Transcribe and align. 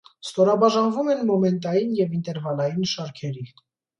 Ստորաբաժանվում 0.27 1.11
են 1.15 1.19
մոմենտային 1.31 1.93
և 1.99 2.17
ինտերվալային 2.19 2.89
շարքերի։ 2.95 3.45